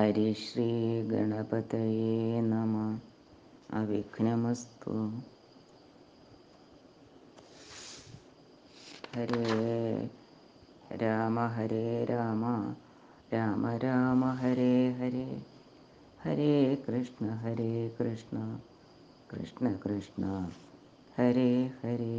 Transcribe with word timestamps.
ഹരിശ്രീ 0.00 0.66
ഗണപതയേ 1.08 2.12
നമ 2.44 2.74
അവിഘ്നമസ്തു 3.70 4.94
ഹരേ 9.10 9.44
രാമ 11.00 11.46
ഹരേ 11.54 11.82
രാമ 12.10 12.44
രാമ 13.32 13.72
രാമ 13.84 14.30
ഹരേ 14.40 14.70
ഹരേ 14.98 15.26
ഹരേ 16.20 16.52
കൃഷ്ണ 16.84 17.26
ഹരേ 17.42 17.68
കൃഷ്ണ 17.98 18.36
കൃഷ്ണ 19.30 19.72
കൃഷ്ണ 19.84 20.24
ഹരേ 21.12 21.50
ഹരേ 21.78 22.14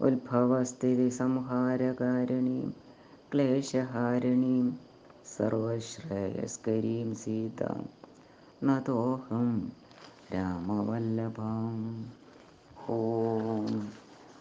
ഉത്ഭവസ്ഥിതി 0.00 1.08
സംഹാരകാരിണീം 1.18 2.70
ക്ലേശഹാരിണീം 3.32 4.66
സർവശ്രേയസ്കരീം 5.26 7.14
സീതാം 7.14 7.88
നതോഹം 8.62 9.72
രാമവല്ലഭാം. 10.34 12.12
ഓം 12.88 13.92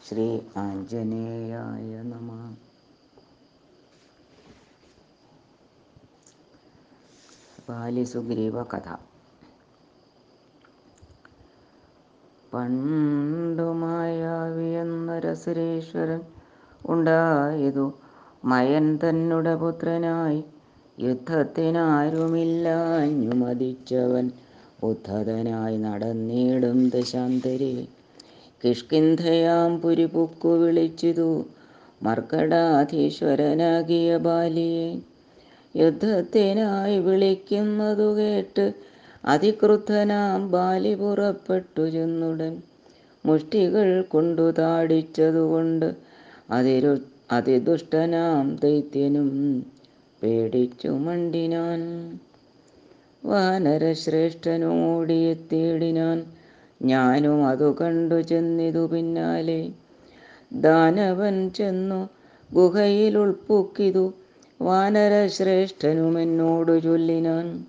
ശ്രീ 0.07 0.39
ആഞ്ജനേയായ 0.57 2.01
നമ. 2.01 2.55
ബാലിസുഗ്രീവ 7.69 8.63
കഥ 8.63 8.95
പണ്ടുമായാവി 12.53 14.63
എന്നൊരസുരേശ്വരൻ 14.63 16.21
ഉണ്ടായതു 16.85 17.93
മയൻ 18.45 18.97
തന്നുടെ 18.97 19.55
പുത്രനായി 19.55 20.43
യുദ്ധത്തിനാരുമില്ലാഞ്ഞു 21.01 23.35
മതിച്ചവൻ 23.35 24.31
ഉദ്ധതനായി 24.83 25.77
നടന്നിടും 25.77 26.89
ദശാന്തരി. 26.89 27.87
കിഷ്കിന്ധയാം 28.63 29.81
പുരിപുക്കു 29.81 30.57
വിളിച്ചിതു 30.57 31.45
മർക്കടാധീശ്വരനാകിയ 32.03 34.17
ബാലിയെ. 34.17 35.01
യുദ്ധത്തിനായി 35.75 36.99
വിളിക്കുന്നതു 36.99 38.17
കേട്ട് 38.17 38.73
അതിക്രുദ്ധനാം 39.25 40.51
ബാലി 40.51 40.95
പുറപ്പെട്ടു 40.95 41.89
ചെന്നുടൻ. 41.89 42.61
മുഷ്ടികൾ 43.25 44.05
കൊണ്ടു 44.09 44.51
താടിച്ചതുകൊണ്ട് 44.51 45.95
അതിരു 46.51 47.01
അതിദുഷ്ടനാം 47.31 48.55
ദൈത്യനും 48.55 49.63
പേടിച്ചു 50.23 50.87
മണ്ടിനാൻ. 50.87 51.81
വാനരശ്രേഷ്ഠനോടിയെത്തിയിടിനാൻ 53.25 56.23
ഞാനും 56.81 57.47
അതു 57.47 57.75
കണ്ടു 57.81 58.21
ചെന്നിതു 58.21 58.87
പിന്നാലെ. 58.87 59.71
ദാനവൻ 60.53 61.49
ചെന്നു 61.49 62.09
ഗുഹയിൽ 62.53 63.17
ഉൾപ്പൊക്കിതു 63.17 64.13
വാനരശ്രേഷ്ഠനും 64.61 66.21
എന്നോടു 66.21 66.79
ചൊല്ലിനാൻ. 66.79 67.65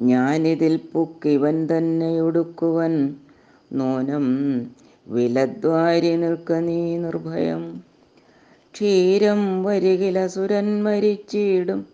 ഞാനിതിൽ 0.00 0.80
പൊക്കിവൻ 0.92 1.66
തന്നെ 1.66 2.20
ഒടുക്കുവൻ. 2.20 3.14
നോനം 3.72 4.26
വിലദ്വാരി 5.08 6.16
നിൽക്ക 6.16 6.52
നീ 6.52 6.96
നിർഭയം. 6.96 7.89
ക്ഷീരം 8.74 9.64
വരികിൽ 9.64 10.18
അസുരൻ 10.18 10.82
മരിച്ചിടും. 10.82 11.86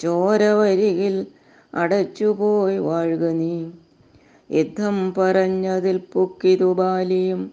ചോര 0.00 0.44
വരികിൽ 0.44 1.26
അടച്ചുപോയി 1.74 2.78
വാഴുക 2.78 3.24
നീ. 3.30 3.70
യുദ്ധം 4.50 5.14
പറഞ്ഞതിൽ 5.14 6.00
പൊക്കിതു 6.12 6.74
ബാലിയും 6.74 7.52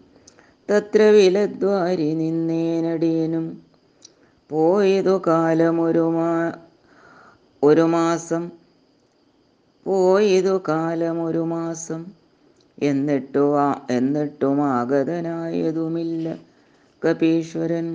തത്ര 0.69 1.01
വിലദ്വാരി 1.01 2.13
നിന്നേനടിയനും. 2.13 3.61
പോയതു 4.49 5.21
കാലമൊരു 5.27 6.09
മാ 6.09 6.53
ഒരു 7.63 7.81
മാസം. 7.81 8.51
പോയതു 9.85 10.61
കാലമൊരു 10.67 11.39
മാസം. 11.39 12.05
എന്നിട്ടു 12.81 13.55
എന്നിട്ടും 13.89 14.63
ആഗതനായതുമില്ല 14.63 16.35
കപീശ്വരൻ. 17.01 17.87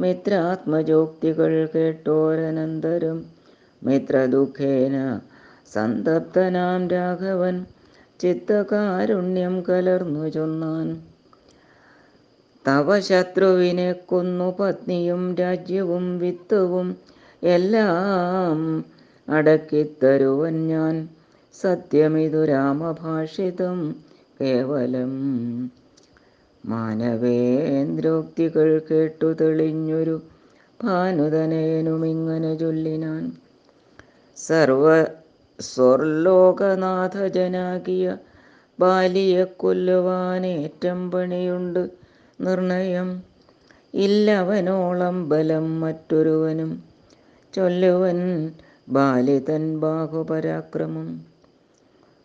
മിത്രാത്മജോക്തികൾ 0.00 1.68
കേട്ടോരനന്തരം. 1.74 3.26
മിത്രദുഃഖേന 3.82 5.20
സന്തപ്തനാം 5.74 6.88
രാഘവൻ. 6.88 7.66
ചിത്തകാരുണ്യം 8.22 9.64
കലർന്നു 9.68 10.28
ചൊന്നാൻ. 10.28 11.02
തവ 12.68 13.00
ശത്രുവിനെ 13.00 13.92
കൊന്നു 13.92 14.56
പത്നിയും 14.60 15.34
രാജ്യവും 15.34 16.18
വിത്തവും 16.18 16.96
എല്ലാം 17.42 18.84
അടക്കിത്തരുവൻ 19.28 20.68
ഞാൻ. 20.68 21.08
സത്യമിതു 21.60 22.44
രാമഭാഷിതം 22.44 23.96
കേവലം 24.40 25.12
മാനവേന്ദ്രോക്തികൾ 26.66 28.82
കേട്ടു 28.90 29.36
തെളിഞ്ഞൊരു 29.40 30.22
ഭാനുതനേനുമിങ്ങനെ 30.84 32.54
ചൊല്ലിനാൻ. 32.54 33.32
സർവ 34.36 35.04
സ്വർലോകനാഥജനാകിയ 35.62 38.16
ബാലിയെ 38.80 39.44
കൊല്ലുവാനേറ്റം 39.44 41.10
പണിയുണ്ട് 41.10 41.90
നിർണയം. 42.40 43.22
ഇല്ലവനോളം 43.94 45.28
ബലം 45.28 45.80
മറ്റൊരുവനും 45.80 46.82
ചൊല്ലുവൻ 47.52 48.52
ബാലി 48.88 49.38
തൻ 49.38 49.80
ബാഹുപരാക്രമം. 49.80 51.26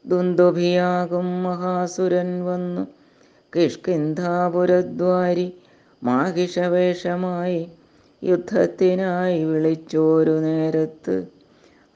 ദുന്ദുഭിയാകും 0.06 1.44
മഹാസുരൻ 1.44 2.46
വന്നു 2.46 2.88
കിഷ്കിന്ധാപുരദ്വാരി 3.54 5.54
മാഹിഷവേഷമായി 6.04 7.72
യുദ്ധത്തിനായി 8.22 9.44
വിളിച്ചോരു 9.44 10.40
നേരത്ത് 10.40 11.37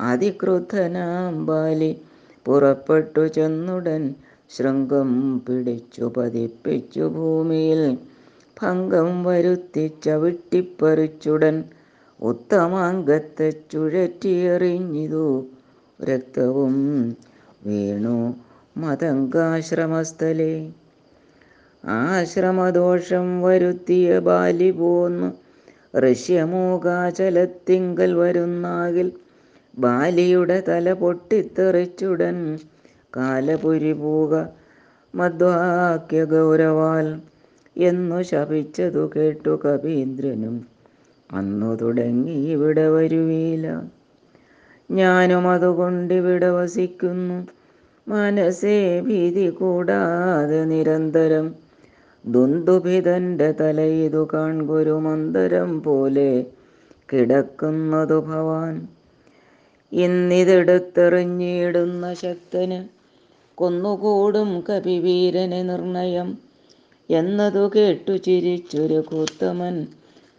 അതിക്രുദ്ധനാം 0.02 1.46
ബാലി 1.46 2.02
പുറപ്പെട്ടു 2.46 3.28
ചെന്നുടൻ 3.28 4.16
ശൃംഗം 4.50 5.40
പിടിച്ചു 5.40 6.14
പതിപ്പിച്ചു 6.18 7.00
ഭൂമിയിൽ. 7.00 7.98
ഭംഗം 8.58 9.24
വരുത്തി 9.24 9.92
ചവിട്ടിപ്പറിച്ചുടൻ 10.06 11.64
ഉത്തമാംഗത്തെ 12.20 13.54
ചുഴറ്റിയെറിഞ്ഞിതു. 13.72 15.48
രക്തവും 16.00 17.16
വീണു 17.66 18.36
മതങ്കാശ്രമസ്ഥലേ 18.78 20.72
ആശ്രമദോഷം 21.84 23.42
വരുത്തിയ 23.42 24.20
ബാലി 24.20 24.72
പോന്നു. 24.72 25.34
ഋഷ്യമൂകാചലത്തിങ്കൽ 26.00 28.14
വരുന്നാകിൽ 28.14 29.12
ബാലിയുടെ 29.78 30.64
തല 30.68 30.94
പൊട്ടിത്തെറിച്ചുടൻ 30.94 32.38
കാലപുരി 33.16 33.94
പൂക 33.94 34.34
മധ്വാക്യ 35.16 36.26
ഗൗരവാൽ 36.26 37.08
എന്നു 37.78 38.22
ശപിച്ചതു 38.22 39.12
കേട്ടു 39.16 39.62
കവീന്ദ്രനും 39.66 40.56
അന്നു 41.30 41.76
തുടങ്ങി 41.82 42.32
ഇവിടെ 42.32 42.90
വരുവീല. 42.90 43.66
ഞാനും 44.90 45.48
അതുകൊണ്ടിവിടെ 45.48 46.50
വസിക്കുന്നു. 46.50 47.38
മനസ്സേ 48.08 49.02
ഭീതി 49.02 49.50
കൂടാതെ 49.50 50.66
നിരന്തരം 50.66 51.56
ദുന്ദുഭിതന്റെ 52.26 53.52
തലയിതു 53.52 54.28
കാൺകൊരു 54.34 54.92
മന്ദരം 55.00 55.84
പോലെ 55.84 56.32
കിടക്കുന്നതു 57.14 58.20
ഭവാൻ. 58.22 58.76
ഇന്നിതെടുത്തെറിഞ്ഞിടുന്ന 59.92 62.14
ശക്തന് 62.14 62.88
കൊന്നുകൂടും 63.58 64.64
കപിവീരനെ 64.70 65.64
നിർണയം. 65.64 66.38
എന്നതു 67.10 67.72
കേട്ടു 67.76 68.18
ചിരിച്ചൊരു 68.18 69.02
കൂത്തമൻ 69.02 69.88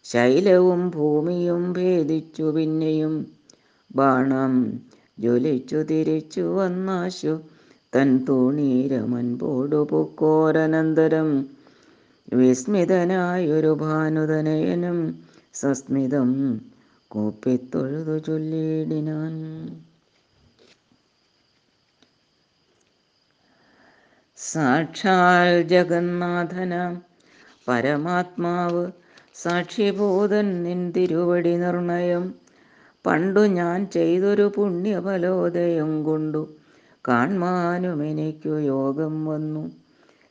ശൈലവും 0.04 0.90
ഭൂമിയും 0.90 1.72
ഭേദിച്ചു 1.72 2.52
പിന്നെയും. 2.56 3.26
ബാണം 3.90 4.80
ജ്വലിച്ചു 5.18 5.76
തിരിച്ചു 5.76 6.40
വന്നാശു. 6.40 7.40
തൻ 7.94 8.24
തൂണീരമൻപോടു 8.28 9.88
പൂക്കോരനന്തരം. 9.90 11.46
വിസ്മിതനായൊരു 12.32 13.74
ഭാനുതനയനും 13.74 15.24
സസ്മിതം 15.54 16.60
കൂപ്പിത്തൊഴുതു 17.08 18.18
ചൊല്ലിയിടിനാൻ. 18.18 19.34
സാക്ഷാൽ 24.36 25.62
ജഗന്നാഥന 25.62 27.00
പരമാത്മാവ് 27.68 28.92
സാക്ഷിഭൂതൻ 29.34 30.62
നിൻ 30.62 30.90
തിരുവടി 30.90 31.56
നിർണയം. 31.56 32.43
പണ്ടു 33.06 33.40
ഞാൻ 33.40 33.86
ചെയ്തൊരു 33.86 34.52
പുണ്യഫലോദയം 34.56 36.04
കൊണ്ടു 36.04 36.48
കാൺമാനും 37.08 38.04
എനിക്കു 38.04 38.48
യോഗം 38.48 39.26
വന്നു. 39.26 39.70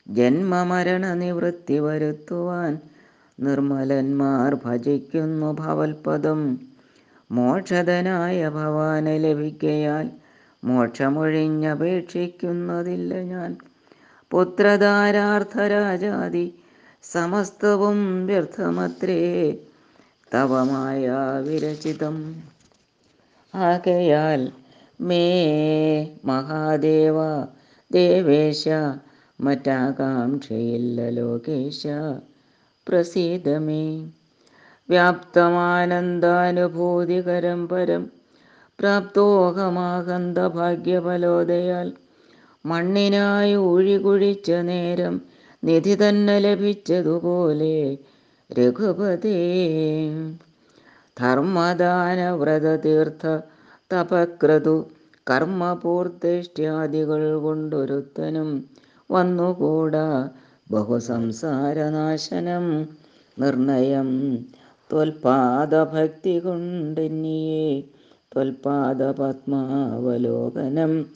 ജന്മമരണ 0.08 1.14
നിവൃത്തി 1.14 1.78
വരുത്തുവാൻ 1.78 2.78
നിർമ്മലന്മാർ 3.40 4.56
ഭജിക്കുന്നു 4.64 5.52
ഭവൽപദം. 5.52 6.58
മോക്ഷതനായ 7.32 8.48
ഭവാനെ 8.48 9.18
ലഭിക്കയാൽ 9.18 10.10
മോക്ഷമൊഴിഞ്ഞപേക്ഷിക്കുന്നതില്ല 10.64 13.14
ഞാൻ. 13.14 13.56
പുത്രധാരാർത്ഥരാജാതി 14.30 16.54
സമസ്തവും 17.02 18.26
വ്യർത്ഥമത്രേ. 18.26 19.58
തവമായ 20.34 21.16
വിരചിതം. 21.48 22.42
ആകയാൽ 23.54 24.52
മേ 25.00 25.24
മഹാദേവ 26.24 27.46
ദേവേശ 27.92 28.68
മറ്റാകാംക്ഷയില്ല 29.40 31.08
ലോകേശ. 31.08 31.86
പ്രസീതമേ. 32.88 34.06
വ്യാപ്തമാനന്ദാനുഭൂതികരം 34.90 37.68
പരം 37.68 38.10
പ്രാപ്തോഹമാകന്ത 38.80 40.38
ഭാഗ്യഫലോദയാൽ 40.38 41.92
മണ്ണിനായി 42.66 43.56
ഊഴികുഴിച്ച 43.56 44.50
നേരം 44.50 45.22
നിധി 45.64 45.94
തന്നെ 45.94 46.38
ലഭിച്ചതുപോലെ 46.38 47.98
രഘുപതേ. 48.58 49.40
ധർമ്മദാനവ്രതതീർത്ഥ 51.20 53.40
തപക്രതു 53.90 54.86
കർമ്മപൂർത്തേഷ്ട്യാദികൾ 55.30 57.38
കൊണ്ടൊരുത്തനും 57.38 58.68
വന്നുകൂടാ 59.10 60.28
ബഹുസംസാരനാശനം. 60.70 62.88
നിർണയം 63.38 64.44
ത്വൽപാദഭക്തി 64.90 66.38
കൊണ്ടെന്നിയെ 66.38 67.82
ത്വൽപാദപത്മാവലോകനം. 68.32 71.06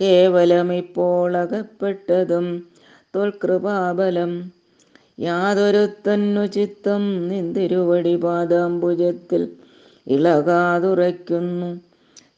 കേവലമിപ്പോൾ 0.00 1.36
അകപ്പെട്ടതും 1.36 2.66
തൊൽകൃപാബലം 3.14 4.50
യാതൊരുത്തന്നു 5.18 6.46
ചിത്തം 6.46 7.28
നിന്തിരുവടി 7.28 8.16
പാദാംബുജത്തിൽ 8.16 9.42
ഇളകാതുറയ്ക്കുന്നു. 10.06 11.70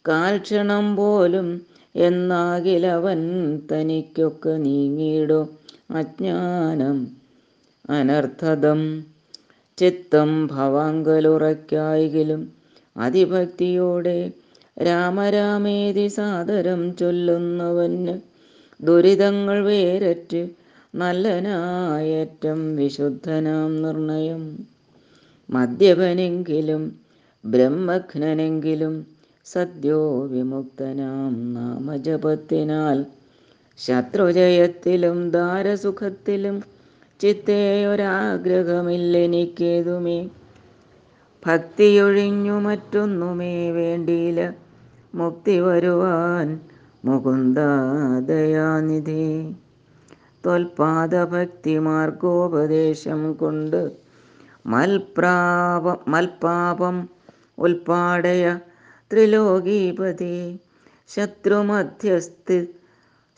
കാൽക്ഷണം 0.09 0.97
പോലും 0.97 1.49
എന്നാകിലവൻ 1.95 3.21
തനിക്കൊക്കെ 3.73 4.51
നീങ്ങിയിടോ 4.51 5.49
അജ്ഞാനം 5.91 6.99
അനർത്ഥതം. 7.91 8.81
ചിത്തം 9.79 10.47
ഭവാങ്കലുറയ്ക്കായെങ്കിലും 10.47 12.41
അതിഭക്തിയോടെ 12.97 14.19
രാമരാമേതി 14.83 16.09
സാദരം 16.09 16.97
ചൊല്ലുന്നവന് 16.97 18.15
ദുരിതങ്ങൾ 18.81 19.65
വേരറ്റ് 19.65 20.41
നല്ലനായേറ്റം 20.95 22.77
വിശുദ്ധനാം 22.77 23.83
നിർണയം. 23.83 24.67
മദ്യപനെങ്കിലും 25.51 27.01
ബ്രഹ്മഘ്നെങ്കിലും 27.45 29.07
സദ്യോ 29.45 30.27
വിമുക്തനാം 30.27 31.55
നാമജപത്തിനാൽ. 31.55 33.07
ശത്രുജയത്തിലും 33.79 35.31
ദാരസുഖത്തിലും 35.31 36.63
ചിത്തേ 37.21 37.87
ഒരാഗ്രഹമില്ലെനിക്കേതുമേ 37.87 40.29
ഭക്തിയൊഴിഞ്ഞു 41.47 42.53
മറ്റൊന്നുമേ 42.53 43.71
വേണ്ടിയില്ല. 43.71 44.55
മുക്തി 45.15 45.61
വരുവാൻ 45.61 46.61
മുകുന്ദാദയാനിധി. 47.05 49.57
ത്വൽപാദഭക്തി 50.45 51.79
മാർഗോപദേശം 51.79 53.35
കൊണ്ട് 53.35 53.93
മൽപ്രാപ 54.65 56.09
മൽപാപം 56.09 57.09
ഉൽപ്പാടയ 57.59 58.59
ത്രിലോകീപതി. 59.11 60.61
ശത്രുമധ്യസ്ഥ 61.11 62.67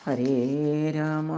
ഹരേ 0.03 0.91
രാമ. 0.91 1.31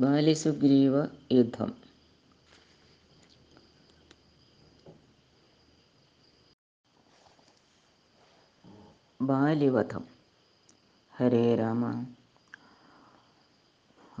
ബാലിസുഗ്രീവ 0.00 1.06
യുദ്ധം. 1.32 1.85
ബാലിവധം. 9.20 10.04
ഹരേ 11.16 11.54
രാമ. 11.54 12.04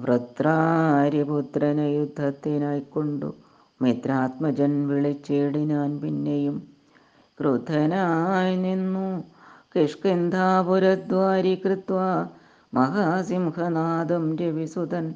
വൃത്രാരിപുത്രനെ 0.00 1.82
യുദ്ധത്തിനായിക്കൊണ്ടു 1.82 3.34
മിത്രാത്മജൻ 3.82 4.88
വിളിച്ചിടിനാൻ 4.88 6.00
പിന്നെയും 6.00 6.68
ക്രുദ്ധനായി 7.40 8.56
നിന്നു. 8.56 9.24
കിഷ്കിന്ധാപുരദ്വാരി 9.74 11.54
കൃത്വ 11.54 12.28
മഹാസിംഹനാദം 12.74 14.36
രവിസുതൻ 14.36 15.14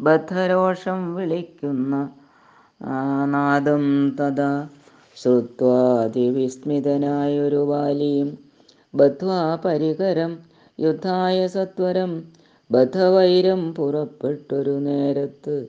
ബദ്ധരോഷം 0.00 1.14
വിളിക്കുന്ന 1.14 2.08
നാദം 3.24 4.10
തഥാ 4.10 4.68
ശ്രുത്വാതിവിസ്മിതനായൊരു 5.16 7.70
ബാലിയും 7.70 8.45
ബദ്ധ്വാ 8.96 9.58
പരികരം 9.64 10.38
യുദ്ധായ 10.80 11.46
സത്വരം. 11.46 12.24
ബദ്ധവൈരം 12.70 13.74
പുറപ്പെട്ടൊരു 13.74 14.70
നേരത്ത് 14.70 15.66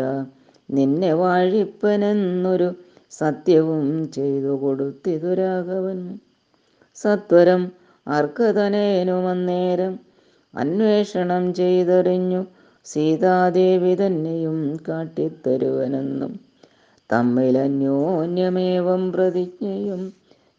നിന്നെ 0.71 1.13
വാഴിപ്പനെന്നൊരു 1.13 2.75
സത്യവും 3.11 4.11
ചെയ്തു 4.11 4.47
കൊടുത്തിതു 4.47 5.33
രാഘവൻ. 5.33 6.19
സത്വരം 6.95 7.71
അർക്കതനേനുമന്നേരം 8.07 9.99
അന്വേഷണം 10.53 11.53
ചെയ്തറിഞ്ഞു 11.53 12.45
സീതാദേവി 12.85 13.95
തന്നെയും 13.95 14.79
കാട്ടിത്തരുവനെന്നും 14.87 16.48
തമ്മിൽ 17.13 17.57
അന്യോന്യമേവം 17.57 19.11
പ്രതിജ്ഞയും 19.11 20.13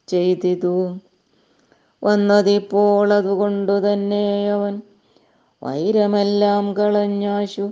ചെയ്തിതു. 0.08 0.96
വന്നതിപ്പോൾ 2.04 3.12
അതുകൊണ്ടു 3.12 3.72
തന്നെ 3.72 4.52
അവൻ 4.52 4.80
വൈരമെല്ലാം 5.62 6.74
കളഞ്ഞാശു. 6.74 7.70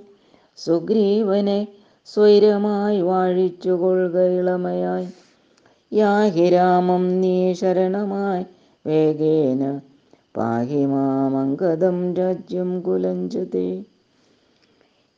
സുഗ്രീവനെ 0.56 1.68
സ്വൈരമായി 2.06 3.00
വാഴിച്ചു 3.00 3.70
കൊള്ളുക 3.70 4.20
ഇളമയായി. 4.20 5.08
യാഹിരാമം 5.92 7.20
നീ 7.20 7.54
ശരണമായി 7.54 8.44
വേഗേന 8.86 9.80
പാഹി 10.36 10.86
മാമംഗതം 10.86 12.14
രാജ്യം 12.14 12.80
കുലഞ്ചതേ. 12.80 13.82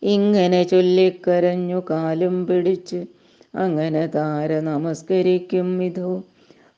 ഇങ്ങനെ 0.02 0.62
ചൊല്ലിക്കരഞ്ഞു 0.62 1.82
കാലും 1.90 2.46
പിടിച്ച് 2.46 3.06
അങ്ങനെ 3.54 4.06
താര 4.06 4.60
നമസ്കരിക്കും 4.60 5.78
വിധോ 5.78 6.10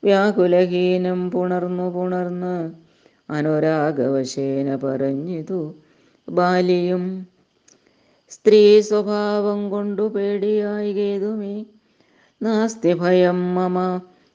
വ്യാകുലഹീനം 0.02 1.30
പുണർന്നു 1.30 1.90
പുണർന്ന് 1.90 2.54
അനുരാഗവശേന 3.28 4.76
പറഞ്ഞിതു. 4.85 5.61
ബാലിയും 6.28 7.04
സ്ത്രീ 8.30 8.80
സ്വഭാവം 8.80 9.70
കൊണ്ടു 9.70 10.02
പേടിയായി 10.02 10.92
കേതുമേ 10.92 11.54
നാസ്തി 12.40 12.92
ഭയം 12.94 13.54
മമ 13.54 13.76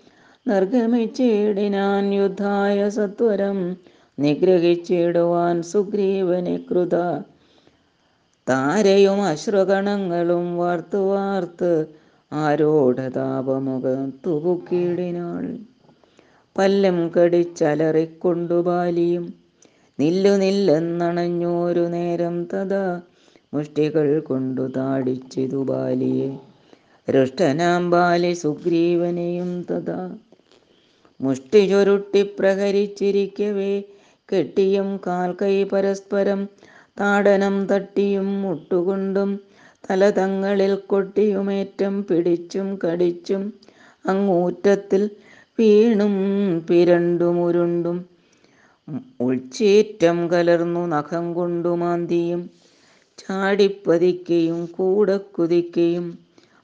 നിർഗമിച്ചിടിനാൻ 0.48 2.14
യുദ്ധായ 2.14 2.90
സത്വരം. 2.90 3.76
നിഗ്രഹിച്ചിടുവാൻ 4.18 5.62
സുഗ്രീവനെ 5.62 6.60
കൃത 6.70 6.94
താരയും 8.48 9.22
അശ്രുഗണങ്ങളും 9.22 10.56
വാർത്തു 10.56 10.96
വാർത്ത് 10.96 11.86
ആരോടതാപമുഖം 12.32 14.12
പല്ലം 16.58 17.08
കടിച്ചലറിക്കൊണ്ടു 17.08 18.62
ബാലിയും. 18.62 19.34
നില്ലു 20.00 20.30
നില്ലെന്നണഞ്ഞോരു 20.30 21.80
നേരം 21.80 22.44
തഥാ. 22.44 23.00
മുഷ്ടികൾ 23.54 24.20
കൊണ്ടു 24.20 24.72
താടിച്ചിതു 24.76 25.56
ബാലിയെ. 25.56 26.53
രുഷ്ടനാം 27.08 27.82
ബാലി 27.90 28.32
സുഗ്രീവനെയും 28.34 29.50
തഥാ. 29.62 29.98
മുഷ്ടി 31.20 31.60
ചുരുട്ടി 31.70 32.22
പ്രഹരിച്ചിരിക്കവേ 32.38 33.72
കെട്ടിയും 34.28 34.88
കാൽ 35.06 35.30
കൈ 35.42 35.56
പരസ്പരം 35.64 36.40
താടനം 37.00 37.56
തട്ടിയും 37.70 38.28
മുട്ടുകൊണ്ടും 38.42 39.30
തല 39.84 40.10
തങ്ങളിൽ 40.10 40.74
കൊട്ടിയുമേറ്റം 40.86 41.94
പിടിച്ചും 42.02 42.68
കടിച്ചും 42.84 43.42
അങ്ങൂറ്റത്തിൽ 44.04 45.02
വീണും 45.58 46.14
പിരണ്ടുമുരുണ്ടും 46.68 47.98
ഉൾച്ചേറ്റം 49.20 50.18
കലർന്നു 50.32 50.86
നഖം 50.86 51.26
കൊണ്ടുമാന്തിയും 51.34 52.40
ചാടിപ്പതിക്കയും 53.18 54.60
കൂടെ 54.76 55.16
കുതിക്കയും 55.36 56.06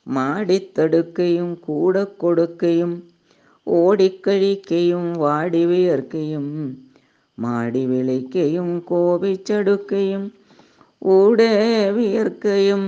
മാടിത്തടുക്കയും 0.06 1.48
കൂടെ 1.60 2.04
കൊടുക്കയും 2.18 2.92
ഓടിക്കഴിക്കയും 3.66 5.04
വാടി 5.18 5.62
വിയർക്കയും 5.66 6.46
മാടി 7.38 7.82
വിളിക്കയും 7.86 8.68
കോപിച്ചടുക്കയും 8.80 10.22
ഊടെ 11.02 11.52
വിയർക്കയും 11.90 12.82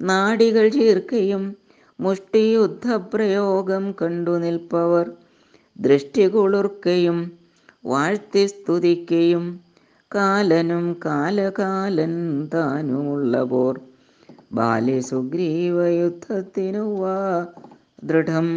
നാടികൾ 0.00 0.64
ചീർക്കയും 0.68 1.42
മുഷ്ടിയുദ്ധപ്രയോഗം 1.98 3.84
കണ്ടു 4.00 4.34
നിൽപ്പവർ 4.38 5.06
ദൃഷ്ടി 5.76 6.26
കുളിർക്കയും 6.28 7.18
വാഴ്ത്തി 7.84 8.44
സ്തുതിക്കയും 8.46 9.44
കാലനും 10.10 10.86
കാലകാലൻ 11.04 12.14
താനുമുള്ള 12.54 13.42
ബാലി 14.54 15.00
സുഗ്രീവ 15.00 15.86
യുദ്ധത്തിനു 15.92 17.00
വാ 17.00 17.46
ദൃഢം. 18.04 18.48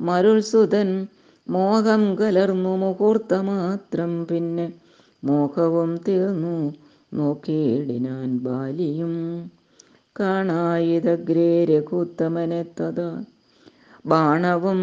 മരുൾസുതൻ 0.00 1.08
മോഹം 1.46 2.16
കലർന്നു 2.16 2.76
മുഹൂർത്തമാത്രം 2.76 4.26
പിന്നെ 4.26 4.66
മോഹവും 5.24 5.96
തീർന്നു 6.08 6.56
നോക്കിയിടിനാൻ 7.14 8.38
ബാലിയും. 8.38 9.14
കാണായിതഗ്രേ 10.20 11.64
രഘുത്തമനെ 11.64 12.62
തഥാ 12.80 13.24
ബാണവും 14.06 14.80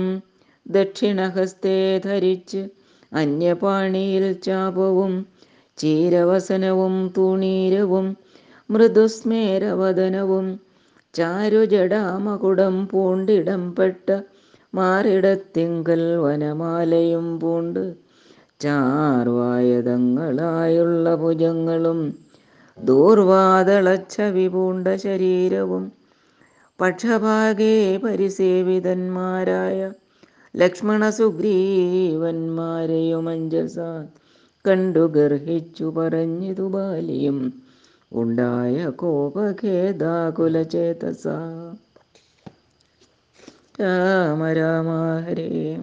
ദക്ഷിണഹസ്തേ 0.65 1.77
ധരിച്ച് 1.99 2.61
അന്യപാണിയിൽ 3.11 4.25
ചാപവും 4.43 5.13
ചീരവസനവും 5.77 6.95
തുണീരവും 7.17 8.05
മൃദുസ്മേരവദനവും 8.69 10.47
ചാരുജടാമകുടം 11.13 12.75
പൂണ്ടിടം 12.87 13.63
പെട്ട 13.75 14.07
മാറിടത്തിങ്കൽ 14.73 16.01
വനമാലയും 16.17 17.27
പൂണ്ട് 17.39 17.83
ചാർവായതങ്ങളായുള്ള 18.61 19.65
ഭുജങ്ങളും 21.15 21.99
ദൂർവാതളച്ചവി 22.77 24.47
പൂണ്ട 24.47 24.87
ശരീരവും 25.03 25.83
പക്ഷഭാഗേ 26.79 27.73
പരിസേവിതന്മാരായ 27.97 29.79
ലക്ഷ്മണ 30.55 31.09
സുഗ്രീവന്മാരെയും 31.09 33.29
അഞ്ജസ 33.29 33.79
കണ്ടു 34.65 34.99
ഗർഹിച്ചു 34.99 35.93
പറഞ്ഞിതു 35.97 36.61
ബാലിയും. 36.61 37.63
ഉണ്ടായ 38.11 38.89
കോപഖേദാകുലചേതസ 38.89 41.27
രാമ 43.81 44.51
രാമ 44.51 45.19
ഹരേ. 45.19 45.81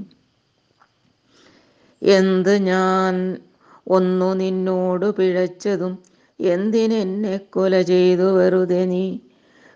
എന്ത് 2.02 2.62
ഞാൻ 2.62 3.38
ഒന്നു 3.86 4.34
നിന്നോട് 4.34 5.16
പിഴച്ചതും 5.16 5.98
എന്തിനെന്നെ 6.40 7.36
കൊല 7.36 7.82
ചെയ്തു 7.82 8.22
വെറുതെ 8.22 8.84
നീ? 8.84 9.20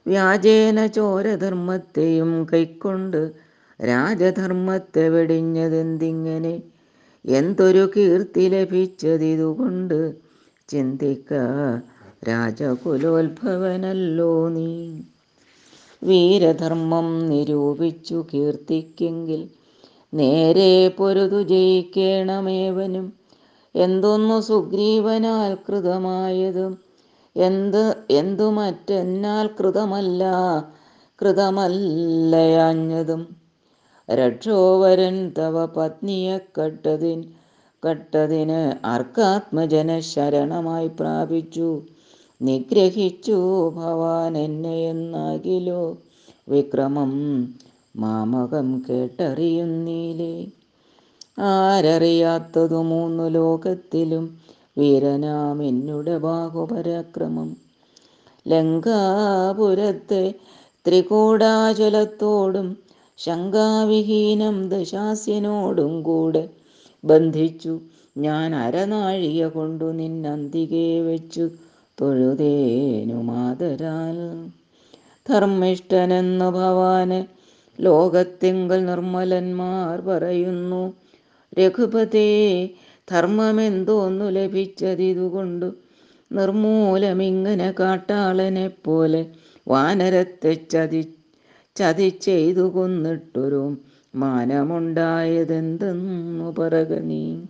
വ്യാജേന 0.06 0.86
ചോരധർമ്മത്തെയും 0.86 2.46
കൈക്കൊണ്ട് 2.52 3.43
രാജധർമ്മത്തെ 3.80 5.08
വെടിഞ്ഞതെന്തിങ്ങനെ 5.08 6.62
എന്തൊരു 7.26 7.90
കീർത്തി 7.96 8.48
ലഭിച്ചതിതുകൊണ്ട് 8.48 10.14
ചിന്തിക്ക 10.68 11.34
രാജകുലോത്ഭവനല്ലോ 12.28 14.48
നീ. 14.48 15.00
വീരധർമ്മം 16.02 17.28
നിരൂപിച്ചു 17.28 18.26
കീർത്തിക്കെങ്കിൽ 18.34 19.48
നേരെ 20.14 20.88
പൊരുതു 20.88 21.42
ജയിക്കേണമേവനും. 21.42 23.12
എന്തൊന്നു 23.74 24.40
സുഗ്രീവനാൽ 24.40 25.54
കൃതമായതും? 25.54 26.78
എന്ത് 27.36 27.96
എന്തു 28.10 28.50
മറ്റെന്നാൽ 28.50 29.46
കൃതമല്ല 29.46 30.24
കൃതമല്ലയാഞ്ഞതും. 31.22 33.43
രക്ഷോവരൻ 34.08 35.32
തവ 35.38 35.66
പത്നിയെ 35.66 36.40
കട്ടതിൻ 36.58 37.24
കട്ടതിന് 37.86 38.86
അർക്കാത്മജന 38.86 40.00
ശരണമായി 40.00 40.88
പ്രാപിച്ചു. 40.88 41.82
നിഗ്രഹിച്ചു 42.42 43.70
ഭവാൻ 43.70 44.38
എന്നെ 44.38 44.84
എന്നാകിലോ? 44.84 45.96
വിക്രമം 46.48 47.12
മാമകം 47.96 48.84
കേട്ടറിയുന്നീലേ? 48.90 50.46
ആരറിയാത്തതു 51.38 52.82
മൂന്നു 52.82 53.28
ലോകത്തിലും 53.28 54.40
വീരനാം 54.78 55.62
എന്നുടെ 55.62 56.18
ബാഹുപരാക്രമം 56.18 57.56
ലങ്കാപുരത്തെ 58.48 60.34
ത്രികൂടാചലത്തോടും 60.86 62.83
ശങ്കാവിഹീനം 63.18 64.68
ദശാസ്യനോടും 64.68 66.02
കൂടെ 66.02 66.42
ബന്ധിച്ചു. 67.04 67.74
ഞാൻ 68.16 68.54
അരനാഴിക 68.56 69.46
കൊണ്ടു 69.46 69.84
നിന്നന്തികെ 69.92 71.00
വെച്ചു. 71.00 71.44
തൊഴുതേനു 71.98 73.22
മാതരാൽ. 73.22 74.18
ധർമ്മിഷ്ഠനെന്നു 75.26 76.50
ഭവാന് 76.50 77.20
ലോകത്തിങ്കൽ 77.78 78.84
നിർമ്മലന്മാർ 78.84 80.00
പറയുന്നു 80.00 80.82
രഘുപതേ 81.52 82.28
ധർമ്മമെന്തോന്നു 83.08 84.30
ലഭിച്ചതിതുകൊണ്ടു 84.30 85.68
നിർമൂലമിങ്ങനെ 86.30 87.74
കാട്ടാളനെ 87.80 88.68
പോലെ 88.84 89.22
വാനരത്തെ 89.66 90.54
ചതി 90.72 91.02
ചതിച്ചെയ്തു 91.76 92.60
കൊന്നിട്ടൊരു 92.60 93.76
മാനമുണ്ടായതെന്തെന്നു 94.14 96.54
പറക 96.58 96.98
നീ. 96.98 97.46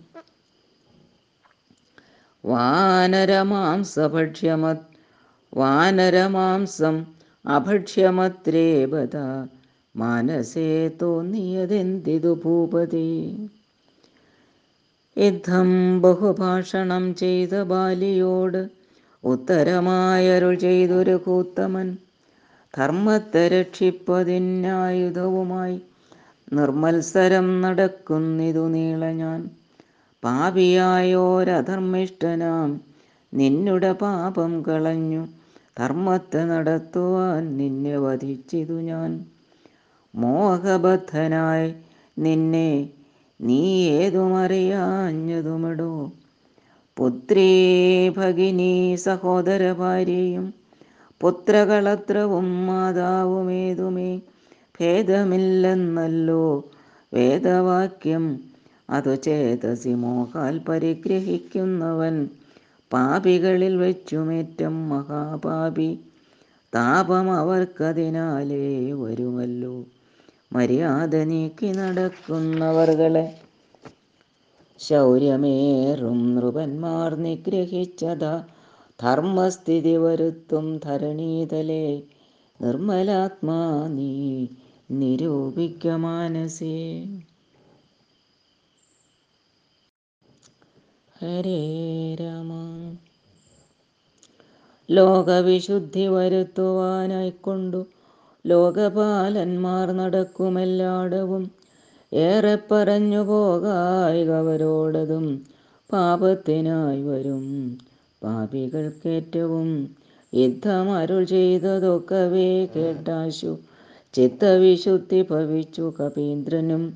വാനരമാംസഭക്ഷ്യമ 2.45 4.75
വാനരമാംസം 5.57 7.05
അഭക്ഷ്യമത്രേ 7.45 8.85
ബത 8.85 9.17
മാനസേ 9.95 10.91
തോന്നിയതെന്തിതു 11.01 12.41
ഭൂപതി. 12.45 13.47
യുദ്ധം 15.17 16.01
ബഹുഭാഷണം 16.01 17.15
ചെയ്ത 17.15 17.63
ബാലിയോട് 17.63 18.69
ഉത്തരമായരുൾ 19.23 20.55
ചെയ്തൊരു 20.55 21.21
കൂത്തമൻ 21.25 21.97
ധർമ്മത്തെ 22.77 23.47
രക്ഷിപ്പതിനായുധവുമായി 23.47 25.81
നിർമ്മത്സരം 26.53 27.61
നടക്കുന്നിതു 27.61 28.67
നീള 28.67 29.11
ഞാൻ. 29.11 29.49
പാപിയായോരധർമ്മിഷ്ടനാം 30.23 32.81
നിന്നുടെ 33.33 33.91
പാപം 33.91 34.61
കളഞ്ഞു. 34.61 35.27
ധർമ്മത്തെ 35.79 36.43
നടത്തുവാൻ 36.43 37.57
നിന്നെ 37.57 37.97
വധിച്ചിതു 37.97 38.73
ഞാൻ. 38.73 39.25
മോഹബദ്ധനായി 40.15 41.73
നിന്നെ 42.19 42.89
നീ 43.41 43.89
ഏതുമറിയാഞ്ഞതുമിടോ. 43.89 46.11
പുത്രീ 46.97 48.09
ഭഗിനി 48.09 48.95
സഹോദര 48.95 49.71
ഭാര്യയും 49.71 50.53
പുത്രകളത്രവും 51.21 52.65
മാതാവുമേതുമേ. 52.67 54.11
ഭേദമില്ലെന്നല്ലോ 54.79 56.43
വേദവാക്യം. 57.13 58.23
അതു 58.89 59.15
ചേതസി 59.15 59.89
മോഹാൽ 59.95 60.59
പരിഗ്രഹിക്കുന്നവൻ. 60.69 62.15
പാപികളിൽ 62.91 63.77
വെച്ചുമേറ്റം 63.77 64.89
മഹാപാപി. 64.89 65.89
താപം 66.73 67.31
അവർക്കതിനാലേ 67.31 68.65
വരുമല്ലോ. 68.93 69.75
മര്യാദ 70.51 71.15
നീക്കി 71.23 71.71
നടക്കുന്നവർകളെ. 71.71 73.25
ശൗര്യമേറും 74.79 76.35
നൃപന്മാർ 76.35 77.15
നിഗ്രഹിച്ചത. 77.17 78.23
ധർമ്മസ്ഥിതി 78.99 79.97
വരുത്തും 79.97 80.79
ധരണീതലേ. 80.85 82.03
നിർമ്മലാത്മാ 82.61 83.87
നീ 83.87 84.47
നിരൂപിക്ക 84.91 85.87
മാനസേ. 85.87 87.05
ഹരേ 91.15 92.15
രാമ. 92.15 92.95
ലോകവിശുദ്ധി 94.89 96.07
വരുത്തുവാനായിക്കൊണ്ടു 96.07 97.85
ലോകപാലന്മാർ 98.45 99.91
നടക്കുമെല്ലാടവും 99.91 101.51
ഏറെ 102.11 102.57
പറഞ്ഞു 102.71 103.21
പോകായികവരോടതും 103.21 105.45
പാപത്തിനായി 105.89 107.01
വരും. 107.01 107.77
പാപികൾക്കേറ്റവും 108.25 109.89
യുദ്ധം 110.33 110.91
അരുൾ 110.91 111.23
ചെയ്തതൊക്കവേ 111.23 112.65
കേട്ടാശു. 112.65 113.59
ചിത്തവിശുദ്ധി 114.13 115.27
ഭവിച്ചു 115.31 115.93
കപീന്ദ്രനും 115.99 116.93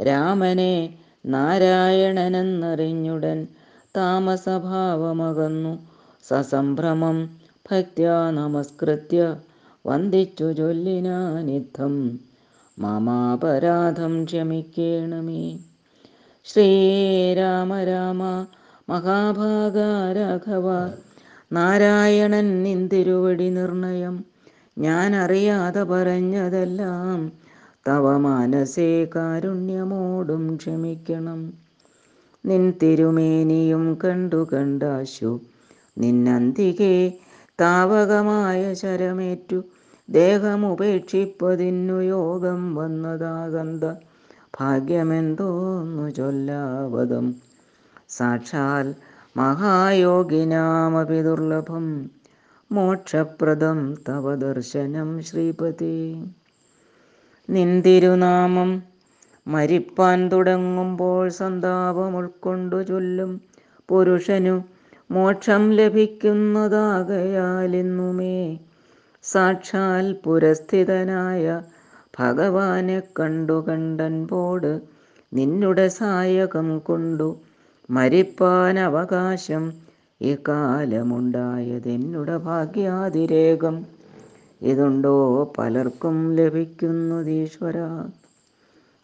രാമനെ 0.00 0.94
നാരായണനെന്നറിഞ്ഞുടൻ 1.24 3.46
താമസഭാവമകന്നു. 3.96 5.78
സസംഭ്രമം 6.24 7.30
ഭക്ത്യാ 7.66 8.30
നമസ്കൃത്യ 8.30 9.36
വന്ദിച്ചു 9.84 10.52
ചൊല്ലിനാനിദ്ധം 10.52 12.20
മാമാപരാധം 12.78 14.24
ക്ഷമിക്കേണമേ. 14.24 15.58
ശ്രീരാമ 16.46 17.84
രാമ 17.84 18.46
മഹാഭാഗ 18.88 19.76
രാഘവ 20.16 20.66
നാരായണൻ 21.52 22.62
നിന്തിരുവടി 22.62 23.48
നിർണയം. 23.50 24.24
ഞാൻ 24.78 25.16
അറിയാതെ 25.16 25.82
പറഞ്ഞതെല്ലാം 25.82 27.32
തവ 27.88 28.16
മാനസേ 28.16 29.08
കാരുണ്യമോടും 29.16 30.56
ക്ഷമിക്കണം. 30.56 31.52
നിൻ 32.46 32.72
തിരുമേനിയും 32.82 33.98
കണ്ടു 34.04 34.48
കണ്ടാശു. 34.52 35.40
നിന്നന്തികെ 35.98 37.14
താവകമായ 37.60 38.74
ശരമേറ്റു. 38.74 39.64
ദേഹമുപേക്ഷിപ്പതിന്നു 40.10 42.00
യോഗം 42.00 42.74
വന്നതാകന്ത 42.74 43.84
ഭാഗ്യമെന്തോന്നു 44.60 46.10
ചൊല്ലാവതം. 46.10 47.47
സാക്ഷാൽ 48.10 48.94
മഹായോഗിനാമപി 49.36 51.22
ദുർലഭം. 51.22 52.10
മോക്ഷപ്രദം 52.70 53.94
തവ 54.08 54.34
ദർശനം 54.34 55.22
ശ്രീപതി. 55.22 56.26
നിന്തിരുനാമം 57.48 58.82
മരിപ്പാൻ 59.46 60.28
തുടങ്ങുമ്പോൾ 60.28 61.30
സന്താപം 61.30 62.16
ഉൾക്കൊണ്ടു 62.16 62.82
ചൊല്ലും. 62.82 63.40
പുരുഷനു 63.88 64.64
മോക്ഷം 65.10 65.70
ലഭിക്കുന്നതാകയാലിന്നുമേ. 65.70 68.58
സാക്ഷാൽ 69.24 70.16
പുരസ്ഥിതനായ 70.24 71.62
ഭഗവാനെ 72.18 73.02
കണ്ടു 73.20 73.64
കണ്ടൻപോട് 73.68 74.80
നിന്നുടെ 75.32 75.88
സായകം 75.88 76.78
കൊണ്ടു 76.78 77.36
മരിപ്പാൻ 77.90 78.78
അവകാശം 78.78 79.72
ഇക്കാലമുണ്ടായതെന്നുടെ 80.20 82.36
ഭാഗ്യാതിരേകം. 82.36 83.86
ഇതുണ്ടോ 84.62 85.52
പലർക്കും 85.58 86.36
ലഭിക്കുന്നതീശ്വര. 86.36 87.76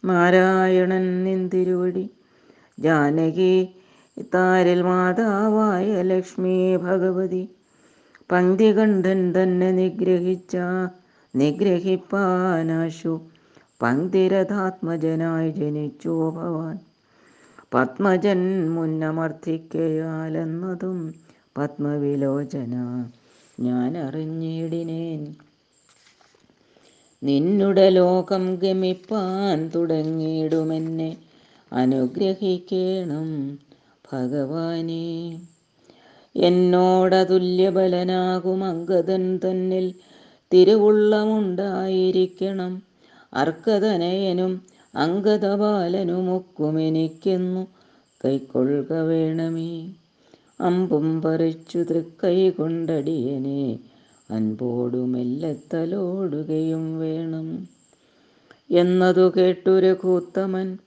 നാരായണൻ 0.05 1.25
നിന്തിരുവടി 1.25 2.11
ജാനകി 2.79 3.75
താരിൽ 4.35 4.83
മാതാവായ 4.83 6.03
ലക്ഷ്മി 6.03 6.77
ഭഗവതി. 6.77 7.49
പങ്ക്തികണ്ഠൻ 8.33 9.33
തന്നെ 9.33 9.70
നിഗ്രഹിച്ച 9.70 10.57
നിഗ്രഹിപ്പാനാശു. 11.37 13.20
പങ്ക്തിരഥാത്മജനായി 13.83 15.51
ജനിച്ചു 15.51 16.31
ഭവാൻ. 16.31 16.79
പത്മജൻ 17.75 18.71
മുന്നമർത്ഥിക്കയാലെന്നതും 18.71 21.15
പത്മവിലോചന 21.59 23.05
ഞാൻ 23.61 23.99
അറിഞ്ഞിടിനേൻ 23.99 25.35
നിന്നുടെ 27.23 27.91
ലോകം 27.91 28.55
ഗമിപ്പാൻ 28.55 29.71
തുടങ്ങിയിടുമെന്നെ 29.75 31.17
അനുഗ്രഹിക്കണം 31.73 33.59
ഭഗവാനെ. 34.13 35.41
എന്നോടതുല്യബലനാകും 36.37 38.65
അങ്കദൻ 38.65 39.39
തന്നിൽ 39.39 39.95
തിരുവുള്ളമുണ്ടായിരിക്കണം 40.53 42.83
അർക്കതനയനും 43.35 44.74
അങ്കദബാലനുമൊക്കുമെനിക്കെന്നു 44.97 47.67
കൈക്കൊള്ളുക 48.25 48.93
വേണമേ. 48.93 49.95
അമ്പും 50.61 51.23
പറിച്ചു 51.23 51.79
തൃക്കൈ 51.79 52.51
കൊണ്ടടിയനെ 52.51 53.79
അൻപോടുമെല്ലത്തലോടുകയും 54.31 56.99
വേണം. 56.99 57.69
എന്നതു 58.71 59.33
കേട്ടൊരു 59.37 59.95
കൂത്തമൻ 59.95 60.79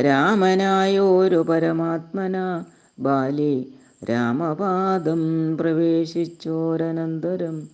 രാമനായോരു 0.00 1.36
പരമാത്മന 1.36 2.64
ബാലി 3.00 3.72
രാമപാദം 4.10 5.56
പ്രവേശിച്ചോരനന്തരം 5.56 7.68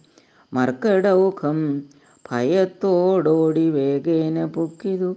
മർക്കടൗഖം 0.54 1.84
ഭയത്തോടോടി 2.30 3.70
വേഗേന 3.70 4.44
പൊക്കിതു. 4.44 5.16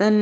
തൻ 0.00 0.14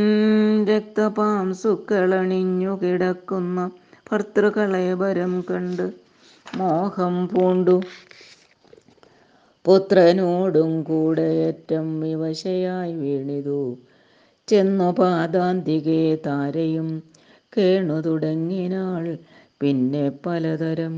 രക്തപാംസുക്കളണിഞ്ഞു 0.65 2.79
കിടക്കുന്ന 2.83 3.71
ഭർത്തൃകളേബരം 4.13 5.45
കണ്ട് 5.51 5.93
മോഹം 6.57 7.29
പൂണ്ടു. 7.29 7.81
പുത്രനോടും 9.65 10.83
കൂടെ 10.83 11.23
ഏറ്റം 11.23 12.01
വിവശയായി 12.01 12.95
വീണിതു. 12.95 13.77
ചെന്നു 14.49 14.93
പാതാന്തികേ 14.93 16.17
താരയും 16.27 16.89
കേണു 17.53 18.01
തുടങ്ങിനാൾ 18.01 19.05
പിന്നെ 19.61 20.11
പലതരം. 20.27 20.95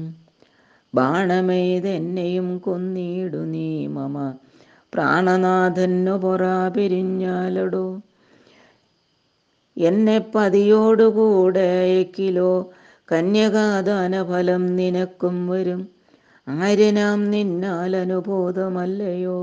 ബാണമെയ്തെന്നെയും 0.95 2.59
കൊന്നിടു 2.59 3.37
നീ 3.45 3.69
മമ. 3.87 4.17
പ്രാണനാഥന്നു 4.93 6.19
പൊറാ 6.19 6.69
പിരിഞ്ഞാലടോ. 6.69 7.87
എന്നെ 9.77 10.19
പതിയോടുകൂടെ 10.35 11.67
അയക്കിലോ 11.81 12.53
കന്യകാദാന 13.09 14.23
ഫലം 14.23 14.77
നിനക്കും 14.77 15.47
വരും. 15.49 15.81
ആര്യനാം 16.47 17.31
നിന്നാൽ 17.31 17.97
അനുബോധമല്ലയോ. 17.97 19.39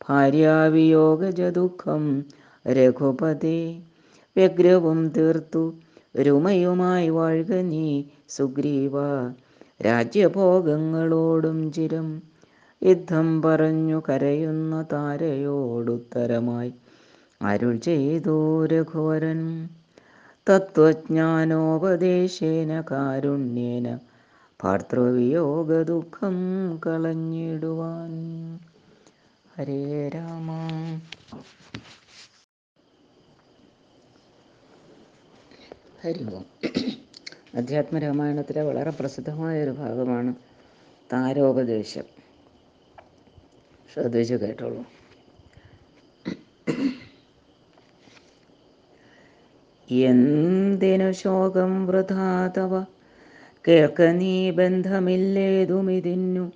ഭാര്യാവിയോഗജ 0.00 1.40
ദുഃഖം 1.50 2.04
രഘുപതി. 2.66 3.82
വ്യഗ്രവും 4.36 5.08
തീർത്തു 5.08 5.74
രുമയുമായി 6.20 7.08
വാഴുക 7.08 7.52
നീ 7.52 8.04
സുഗ്രീവ. 8.28 8.92
രാജ്യഭോഗങ്ങളോടും 9.86 11.72
ചിരം 11.72 12.22
യുദ്ധം 12.82 13.42
പറഞ്ഞു 13.42 14.02
കരയുന്ന 14.08 14.86
താരയോടുത്തരമായി 14.92 16.74
അരുൾ 17.42 17.76
ചെയ്തു 17.76 18.66
രഘുവരൻ. 18.66 19.68
തത്വജ്ഞാനോപദേശേന 20.50 22.82
കാരുണ്യേന 22.90 23.98
ഭർത്തൃവിയോഗ 24.64 25.82
ദുഃഖം 25.82 26.36
കളഞ്ഞിടുവാൻ. 26.86 28.12
ഹരേ 29.58 30.08
രാമ. 30.08 30.48
ഹരി 36.04 36.34
ഓം 36.34 36.44
അധ്യാത്മരാമായണത്തിലെ 37.54 38.62
വളരെ 38.62 38.90
പ്രസിദ്ധമായ 38.90 39.62
ഒരു 39.62 39.70
ഭാഗമാണ് 39.70 40.34
താരോപദേശം. 41.12 42.02
ശ്രദ്ധിച്ചു 43.94 44.34
കേട്ടോളൂ. 44.34 44.84
എന്തിനു 49.90 51.12
ശോകം 51.12 51.86
വൃഥാതവ? 51.86 52.84
കേൾക്ക 53.68 54.02
നീ 54.02 54.50
ബന്ധമില്ലേതുമിതിന്നു. 54.50 56.52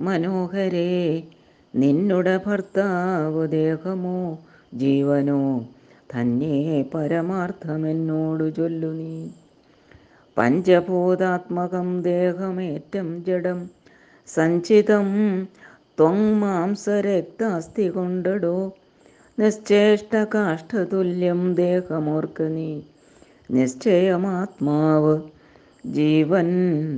മനോഹരേ 0.00 1.22
നിന്നുടെ 1.74 2.40
ഭർത്താവ് 2.46 3.48
ദേഹമോ 3.48 4.38
ജീവനോ 4.74 5.68
തന്നെ 6.16 6.84
പരമാർത്ഥമെന്നോടു 6.94 8.50
ചൊല്ലു 8.50 8.88
നീ. 8.88 9.28
പഞ്ചഭൂതാത്മകം 10.38 12.02
ദേഹമേറ്റം 12.02 13.24
ജഡം 13.24 13.70
സഞ്ചിതം 14.26 15.48
ത്വങ്മാംസരക്താസ്തി 15.98 17.88
കൊണ്ടടോ. 17.88 18.72
നിശ്ചേഷ്ടകാഷ്ഠതുല്യം 19.38 21.54
ദേഹമോർക്ക 21.54 22.42
നീ. 22.42 22.80
നിശ്ചയമാത്മാവ് 23.50 25.20
ജീവൻ 25.86 26.46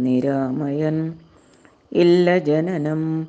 നിരാമയൻ. 0.02 1.14
ഇല്ല 1.92 2.38
ജനനം 2.38 3.28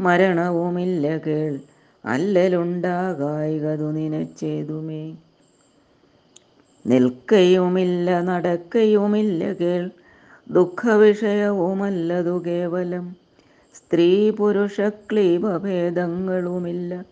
മരണവുമില്ല 0.00 1.18
കേൾ. 1.18 1.60
അല്ലലുണ്ടാകായികതു 2.04 3.92
നിനച്ചേതുമേ. 3.92 5.14
നിൽക്കയുമില്ല 6.86 8.20
നടക്കയുമില്ല 8.20 9.52
കേൾ. 9.52 9.90
ദുഃഖവിഷയവുമല്ലതു 10.50 12.42
കേവലം. 12.46 13.16
സ്ത്രീ 13.74 14.30
പുരുഷ 14.30 14.80
ക്ലീപഭേദങ്ങളുമില്ല 15.10 17.04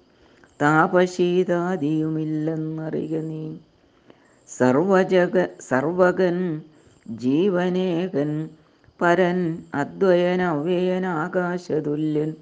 താപശീതാദിയുമില്ലെന്നറിക 0.61 3.21
നീ. 3.21 3.57
സർവജഗ 4.49 5.47
സർവകൻ 5.61 6.63
ജീവനേകൻ 7.09 8.49
പരൻ 9.01 9.59
അദ്വയൻ 9.75 11.07
ആകാശതുല്യൻ 11.07 12.35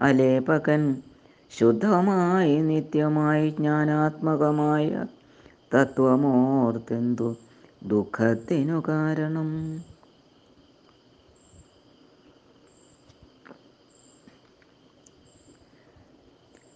അലേപകൻ 0.00 0.96
ശുദ്ധമായി 1.58 2.60
നിത്യമായി 2.60 3.50
ജ്ഞാനാത്മകമായ 3.50 5.06
തത്വമോർത്തെന്തു 5.74 7.36
ദുഃഖത്തിനു 7.84 8.82
കാരണം. 8.88 9.50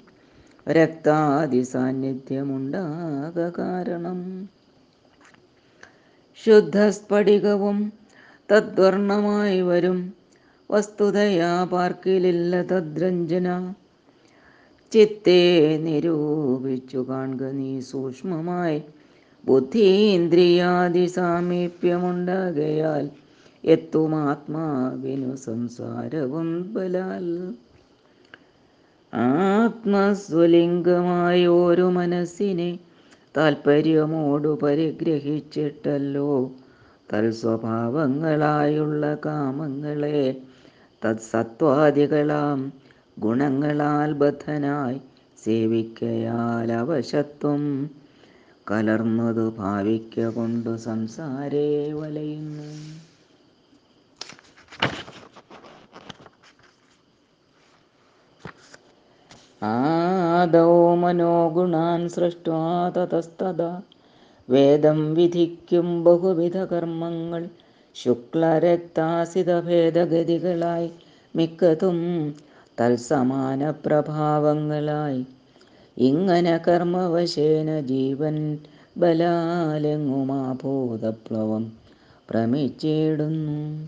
രക്താദി 0.71 1.61
സാന്നിധ്യമുണ്ടാക 1.61 3.51
കാരണം. 3.57 4.49
ശുദ്ധസ്ഫടികവും 6.45 7.93
തദ്വർണമായി 8.51 9.61
വരും. 9.61 10.13
വസ്തുതയാ 10.71 11.63
പാർക്കിലില്ല 11.63 12.61
തദ്രഞ്ജന. 12.61 13.73
ചിത്തെ 14.91 15.77
നിരൂപിച്ചു 15.77 17.05
കാണുക 17.09 17.51
നീ 17.51 17.81
സൂക്ഷ്മമായി 17.81 18.83
ബുദ്ധീന്ദ്രിയാദി 19.45 21.05
സാമീപ്യമുണ്ടാകയാൽ 21.05 23.09
എത്തുമാത്മാവിനു 23.63 25.35
സംസാരവും 25.35 26.73
ബലാൽ. 26.73 27.53
ആത്മസ്വലിംഗമായ 29.13 31.47
ഒരു 31.47 31.81
മനസ്സിനെ 31.81 32.79
താൽപ്പര്യമോടു 33.37 34.59
പരിഗ്രഹിച്ചിട്ടല്ലോ. 34.63 36.51
തൽസ്വഭാവങ്ങളായുള്ള 37.13 39.17
കാമങ്ങളെ 39.25 40.41
തത്സത്വാദികളാം 41.01 42.73
ഗുണങ്ങളാൽ 43.19 44.13
ബദ്ധനായി 44.13 45.01
സേവിക്കയാൽ 45.45 46.73
അവശത്വം. 46.73 47.89
കലർന്നതു 48.71 49.49
ഭാവിക്ക 49.49 50.27
കൊണ്ടു 50.27 50.77
സംസാരേ 50.77 51.91
വലയുന്നു. 51.93 52.69
ആദൗ 59.65 60.95
മനോഗുണാൻ 60.95 62.09
സൃഷ്ടാ 62.09 62.89
തതസ്തത 62.97 63.61
വേദം 64.49 65.13
വിധിക്കും 65.13 66.03
ബഹുവിധ 66.03 66.57
കർമ്മങ്ങൾ. 66.57 67.47
ശുക്ലരക്താസിത 67.95 69.59
ഭേദഗതികളായി 69.59 70.91
മിക്കതും 71.35 71.99
തൽസമാന 72.79 73.69
പ്രഭാവങ്ങളായി. 73.69 75.27
ഇങ്ങനെ 75.97 76.57
കർമ്മവശേന 76.57 77.85
ജീവൻ 77.85 78.59
ബലാലെങ്ങുമാഭൂതപ്ലവം 78.97 81.71
പ്രമിച്ചിടുന്നു 82.29 83.87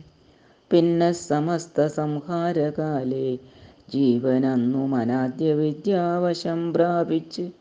പിന്നെ 0.72 1.12
സമസ്ത 1.22 1.96
സംഹാരകാലേ 1.96 3.38
ജീവനന്നു 3.90 4.96
അനാദ്യ 4.96 5.54
വിദ്യാവശം 5.54 6.74
പ്രാപിച്ച് 6.74 7.52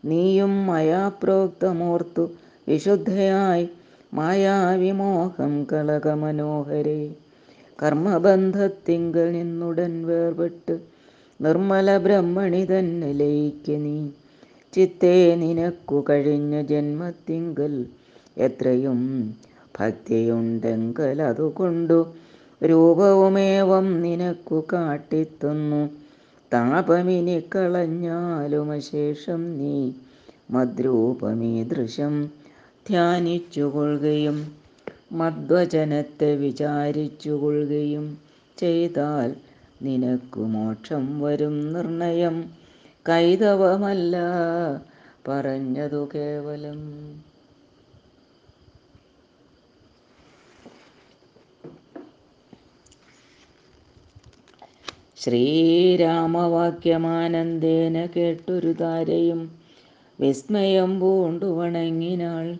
നീയും 0.06 0.68
മയാപ്രോക്തമോർത്തു 0.68 2.30
വിശുദ്ധയായി 2.68 3.70
മായാവിമോഹം 4.14 5.68
കളകമനോഹരേ. 5.74 7.12
കർമ്മബന്ധത്തിങ്കൽ 7.84 9.32
നിന്നുടൻ 9.32 10.06
വേർപെട്ട് 10.06 10.80
നിർമ്മല 11.42 11.98
ബ്രഹ്മണി 11.98 12.66
തന്നെ 12.66 13.12
ലയിക്ക 13.12 13.72
നീ. 13.72 14.08
ചിത്തേ 14.74 15.36
നിനക്കു 15.36 16.06
കഴിഞ്ഞ 16.10 16.62
ജന്മത്തിങ്കൽ. 16.62 17.86
എത്രയും 18.38 19.00
ഭക്തിയുണ്ടെങ്കൽ 19.80 21.22
അതുകൊണ്ടു 21.22 22.08
രൂപവുമേവം 22.64 24.02
നിനക്കു 24.02 24.64
കാട്ടിത്തന്നു. 24.74 25.90
താപമിനി 26.54 27.44
കളഞ്ഞാലും 27.56 28.72
അശേഷം 28.72 29.58
നീ 29.58 29.76
മദ്രൂപമീ 30.52 30.54
മദ്രൂപമീദൃശം 30.54 32.30
ധ്യാനിച്ചുകൊള്ളുകയും 32.88 34.38
മദ്വചനത്തെ 35.12 36.36
വിചാരിച്ചുകൊള്ളുകയും 36.36 38.06
ചെയ്താൽ 38.58 39.30
നിനക്കു 39.84 40.40
മോക്ഷം 40.40 41.22
വരും 41.22 41.74
നിർണയം. 41.74 42.38
കൈതവമല്ല 43.10 44.16
പറഞ്ഞതു 45.28 46.10
കേവലം. 46.14 46.82
ശ്രീരാമവാക്യമാനന്ദേന 55.22 58.06
കേട്ടൊരു 58.14 58.74
താരയും 58.82 59.52
വിസ്മയം 60.20 61.00
പൂണ്ടു 61.00 61.46
വണങ്ങിനാൾ 61.58 62.58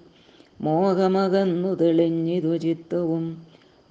മോഹമകന്നു 0.62 1.76
തെളിഞ്ഞിതു 1.76 2.58
ചിത്തവും 2.58 3.44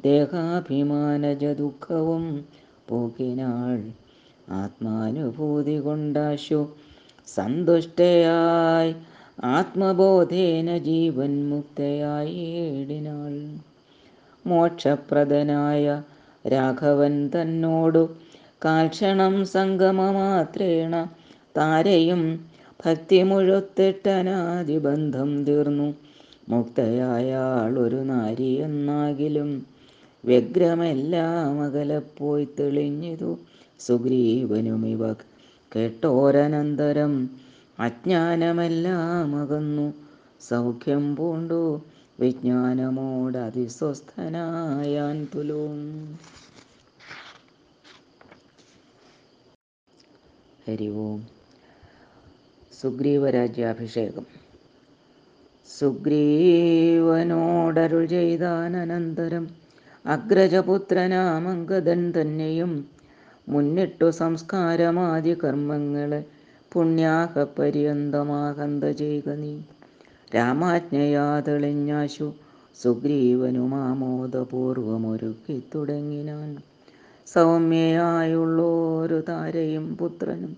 ദേഹാഭിമാനജ 0.03 1.45
ദുഃഖവും 1.63 2.47
പോക്കിനാൾ 2.89 3.81
ആത്മാനുഭൂതി 4.51 5.79
കൊണ്ടാശു. 5.79 6.69
സന്തുഷ്ടയായി 7.29 8.95
ആത്മബോധേന 9.45 10.79
ജീവൻ 10.79 11.49
മുക്തയായി 11.49 12.65
ഏടിനാൾ. 12.65 13.59
മോക്ഷപ്രദനായ 14.47 16.03
രാഘവൻ 16.45 17.29
തന്നോടു 17.29 18.09
കാൽക്ഷണം 18.65 19.47
സംഗമമാത്രേണ 19.47 21.09
താരയും 21.57 22.49
ഭക്തി 22.87 23.23
മുഴുത്തിട്ടനാദിബന്ധം 23.23 25.45
തീർന്നു. 25.45 25.95
മുക്തയായാൾ 26.49 27.79
ഒരു 27.79 27.97
നാരി 27.97 28.59
വ്യഗ്രമെല്ലാം 30.25 31.63
അകലെപ്പോയി 31.63 32.49
തെളിഞ്ഞിതു. 32.61 33.39
സുഗ്രീവനുമിവ 33.81 35.13
കേട്ടോരനന്തരം 35.77 37.31
അജ്ഞാനമെല്ലാം 37.79 39.37
അകന്നു. 39.37 39.95
സൗഖ്യം 40.41 41.17
പൂണ്ടു 41.17 41.83
വിജ്ഞാനമോട് 42.21 43.39
അതിസ്വസ്ഥനായാൻ 43.39 45.29
തുലൂം. 45.35 46.19
ഹരി 50.69 50.89
ഓം. 50.89 51.27
സുഗ്രീവരാജ്യാഭിഷേകം. 52.81 54.27
സുഗ്രീവനോടരുൾ 55.79 58.07
ചെയ്താനന്തരം 58.07 59.49
അഗ്രജപുത്രനാമങ്കദൻ 60.07 62.13
തന്നെയും 62.21 62.98
മുന്നിട്ടു 63.49 64.11
സംസ്കാരമാദ്യ 64.11 65.35
കർമ്മങ്ങളെ 65.35 66.25
പുണ്യാഹ 66.73 67.47
പര്യന്തമാകന്ത 67.59 68.93
ചെയ്ക 68.93 69.35
നീ. 69.35 69.61
രാമാജ്ഞയാ 70.35 71.41
തെളിഞ്ഞാശു 71.41 72.33
സുഗ്രീവനുമാമോദപൂർവമൊരുക്കി 72.83 75.63
തുടങ്ങിനാൻ. 75.75 76.57
സൗമ്യയായുള്ളോരു 77.27 79.23
താരയും 79.29 79.97
പുത്രനും 79.97 80.57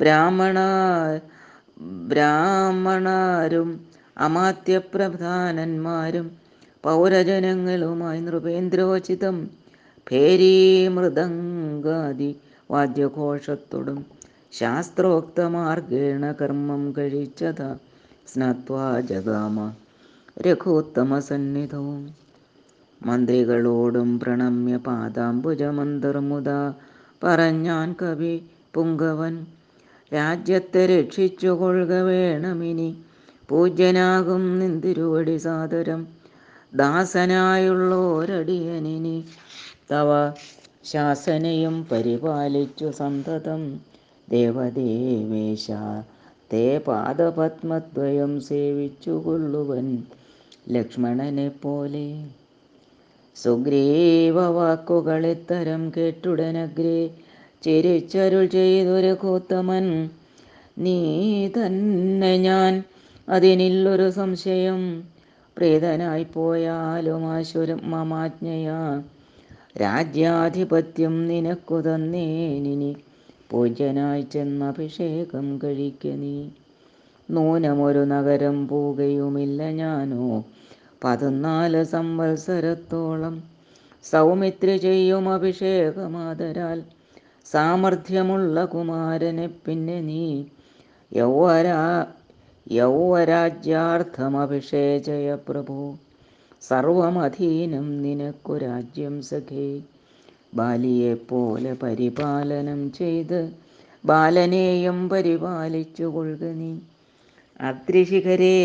ബ്രാഹ്മണ 0.00 0.58
ബ്രാഹ്മണാരും 2.08 3.80
അമാത്യപ്രധാനന്മാരും 4.16 6.30
പൗരജനങ്ങളുമായി 6.84 8.20
നൃപേന്ദ്രോചിതം 8.20 9.50
ഭേരീ 10.08 10.88
മൃദംഗാദി 10.88 12.36
വാദ്യഘോഷത്തോടും 12.70 13.98
ശാസ്ത്രോക്തമാർഗേണ 14.52 16.32
കർമ്മം 16.38 16.92
കഴിച്ചത 16.96 17.60
സ്നത്വാ 18.26 19.00
ജഗാമ 19.10 19.58
രഘുത്തമസന്നിധവും 20.46 22.00
മന്ത്രികളോടും 23.00 24.18
പ്രണമ്യ 24.22 24.76
പാദാംബുജമന്തർമുത 24.86 26.50
പറഞ്ഞാൻ 27.22 27.88
കവി 28.00 28.34
പുങ്കവൻ 28.74 29.34
രാജ്യത്തെ 30.12 30.82
രക്ഷിച്ചുകൊള്ളുക 30.86 31.94
വേണമിനി 32.08 32.90
പൂജ്യനാകും 33.48 34.58
നിന്തിരുവടി 34.60 35.36
സാദരം 35.38 36.00
ദാസനായുള്ളോരടിയനിനി. 36.72 39.18
തവ 39.92 40.32
ശാസനയും 40.84 41.86
പരിപാലിച്ചു 41.92 42.90
സന്തതം. 42.90 43.80
ദേവദേവേശ 44.30 45.70
തേ 46.52 46.78
പാദപത്മദ്വയം 46.78 48.40
സേവിച്ചു 48.40 49.10
കൊള്ളുവൻ 49.10 50.02
ലക്ഷ്മണനെ 50.68 51.48
പോലെ. 51.48 52.24
സുഗ്രീവ 53.36 54.46
വാക്കുകളിത്തരം 54.46 55.92
കേട്ടുടനഗ്രേ 55.96 57.10
ചിരിച്ചരുൾ 57.62 58.46
ചെയ്തൊരു 58.46 59.14
കൂത്തമൻ. 59.14 60.10
നീ 60.78 60.98
തന്നെ 61.48 62.36
ഞാൻ 62.36 62.84
അതിനില്ലൊരു 63.28 64.10
സംശയം. 64.10 65.04
പ്രീതനായി 65.56 66.24
പോയാലും 66.24 67.26
ആശുരം 67.26 67.80
മമാജ്ഞയാ 67.84 69.02
രാജ്യാധിപത്യം 69.76 71.26
നിനക്കു 71.26 71.80
തന്നേനിനി 71.80 72.96
പൂജ്യനായി 73.50 74.22
ചെന്ന് 74.22 74.66
അഭിഷേകം 74.66 75.60
കഴിക്ക 75.64 76.08
നീ. 76.08 76.48
നൂനമൊരു 77.30 77.98
നഗരം 77.98 78.68
പോവുകയുമില്ല 78.68 79.70
ഞാനോ. 79.70 80.44
പതിനാല് 81.04 81.84
സംവത്സരത്തോളം 81.84 83.42
സൗമിത്രി 84.04 84.76
ചെയ്യും 84.76 85.28
അഭിഷേകമാതരാൽ. 85.28 86.82
സാമർഥ്യമുള്ള 87.46 88.64
കുമാരനെ 88.64 89.50
പിന്നെ 89.66 90.00
നീ. 90.00 90.44
യൗവരാ 91.12 92.06
യൗവരാജ്യാർത്ഥമഭിഷേചയ 92.72 95.38
പ്രഭു. 95.48 95.94
സർവമധീനം 96.62 98.02
നിനക്കു 98.02 98.56
രാജ്യം 98.58 99.22
സഖേ. 99.22 99.68
ബാലിയെപ്പോലെ 100.56 101.72
പരിപാലനം 101.82 102.92
ചെയ്ത് 102.92 103.40
ബാലനെയും 104.04 105.08
പരിപാലിച്ചു 105.08 106.04
കൊള്ളുക 106.04 106.44
നീ. 106.60 106.72
അദ്രിശിഖരെ 107.60 108.58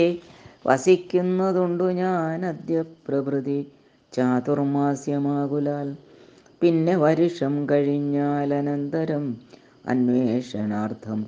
വസിക്കുന്നതുണ്ടു 0.68 1.84
ഞാൻ 1.94 2.46
അദ്യ 2.46 2.82
പ്രഭൃതി 3.08 3.60
ചാതുർമാസ്യമാകുലാൽ 4.12 5.89
പിന്നെ 6.62 6.96
വരുഷം 6.96 7.68
കഴിഞ്ഞാൽ 7.72 8.54
അനന്തരം 8.54 9.26
അന്വേഷണാർത്ഥം 9.86 11.20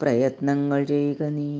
പ്രയത്നങ്ങൾ 0.00 0.84
ചെയ്യുക 0.84 1.22
നീ. 1.30 1.50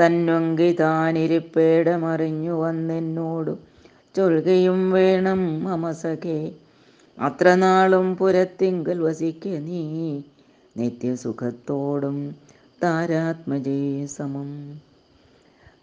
തന്നൊങ്കി 0.00 0.76
താനിരിപ്പേടമറിഞ്ഞു 0.80 2.52
വന്നെന്നോടു 2.52 3.58
ചൊൽകയും 4.16 4.90
വേണം 4.90 5.64
മമസഖേ. 5.64 6.52
അത്ര 7.20 7.54
നാളും 7.54 8.16
പുരത്തിങ്കൽ 8.16 8.98
വസിക്ക 9.02 9.48
നീ. 9.48 10.22
നിത്യസുഖത്തോടും 10.76 12.36
താരാത്മജേ 12.82 14.06
സമം. 14.06 14.80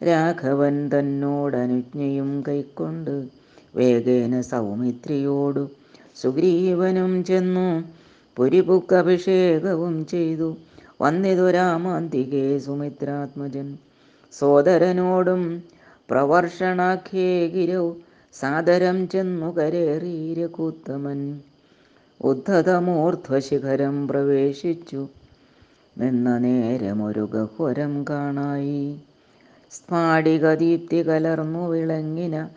രാഘവൻ 0.08 0.90
തന്നോടനുജ്ഞയും 0.90 2.44
കൈക്കൊണ്ട് 2.48 3.28
വേഗേന 3.76 4.42
സൗമിത്രിയോടു 4.42 5.70
സുഗ്രീവനും 6.16 7.24
ചെന്നു 7.24 7.84
പുരിപുക്കഭിഷേകവും 8.38 10.06
ചെയ്തു. 10.06 10.58
വന്നിതു 11.02 11.52
രാമാന്തികേ 11.52 12.60
സുമിത്രാത്മജൻ. 12.60 13.78
സോദരനോടും 14.34 15.64
പ്രവർഷണാഖ്യേ 16.10 17.48
ഗിരൗ 17.48 17.94
സാദരം 18.34 19.10
ചെന്നു 19.10 19.58
കരേറീരകൂത്തമൻ 19.58 21.40
ഉദ്ധതമൂർധ്വശിഖരം 22.22 24.08
പ്രവേശിച്ചു. 24.08 25.08
നിന്ന 25.98 26.38
നേരമൊരു 26.38 27.30
ഗഹ്വരം 27.34 28.06
കാണായി. 28.10 29.00
സ്ഫാടികദീപ്തി 29.72 31.08
കലർന്നു 31.08 31.70
വിളങ്ങിന 31.70 32.48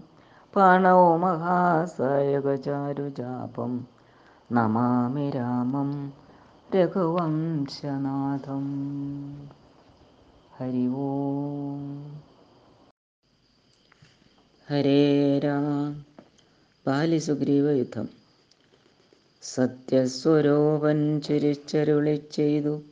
പാണൗ 0.54 1.16
മഹാസായകചാരുചാപം 1.16 3.88
നമാമി 4.52 5.30
രാമം 5.30 6.12
രഘുവംശനാഥം. 6.76 8.64
ഹരി 10.56 10.86
ഓം. 10.86 12.20
ഹരേ 14.68 15.38
രാമ. 15.38 15.94
ബാലിസുഗ്രീവ 16.86 17.70
യുദ്ധം. 17.70 18.08
സത്യസ്വരൂപൻ 19.42 21.20
ചിരിച്ചരുളി 21.20 22.22
ചെയ്തു. 22.32 22.82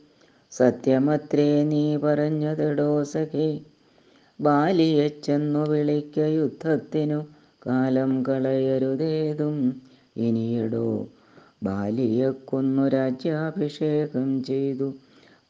സത്യമത്രേ 0.51 1.63
നീ 1.63 1.97
പറഞ്ഞതിടോ 1.97 3.03
സഖേ. 3.03 3.61
ബാലിയെ 4.41 5.07
ചെന്നു 5.07 5.69
വിളിക്ക 5.69 6.19
യുദ്ധത്തിനു. 6.19 7.36
കാലം 7.67 8.23
കളയരുതേതും. 8.27 9.81
ഇനിയിടോ 10.17 11.07
ബാലിയെ 11.63 12.33
കൊന്നു 12.45 12.87
രാജ്യാഭിഷേകം 12.87 14.43
ചെയ്തു. 14.43 14.93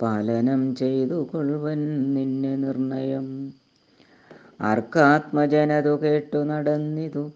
പാലനം 0.01 0.75
ചെയ്തു 0.75 1.29
കൊള്ളുവൻ 1.31 2.13
നിന്നെ 2.13 2.55
നിർണയം. 2.55 3.53
ആർക്കാത്മജനതു 4.61 5.99
കേട്ടു 6.03 6.43
നടന്നിതു. 6.43 7.31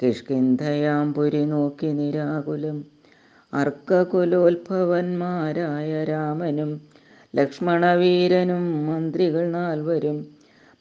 കിഷ്കിന്ധയാം 0.00 1.14
പുരി 1.14 1.44
നോക്കി 1.44 1.92
നിരാകുലം. 1.92 2.84
അർക്കകുലോത്ഭവന്മാരായ 3.52 6.04
രാമനും 6.04 6.80
ലക്ഷ്മണവീരനും 7.34 8.86
മന്ത്രികൾ 8.86 9.50
നാൽവരും 9.50 10.26